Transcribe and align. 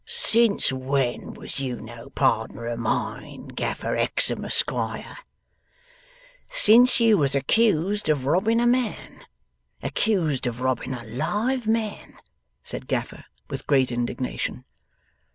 'Since 0.03 0.71
when 0.73 1.31
was 1.35 1.59
you 1.59 1.75
no 1.79 2.09
pardner 2.09 2.65
of 2.65 2.79
mine, 2.79 3.47
Gaffer 3.49 3.95
Hexam 3.95 4.43
Esquire?' 4.43 5.19
'Since 6.49 6.99
you 6.99 7.19
was 7.19 7.35
accused 7.35 8.09
of 8.09 8.25
robbing 8.25 8.59
a 8.59 8.65
man. 8.65 9.27
Accused 9.83 10.47
of 10.47 10.59
robbing 10.59 10.95
a 10.95 11.03
live 11.05 11.67
man!' 11.67 12.17
said 12.63 12.87
Gaffer, 12.87 13.25
with 13.47 13.67
great 13.67 13.91
indignation. 13.91 14.65